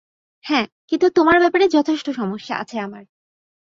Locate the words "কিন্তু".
0.89-1.07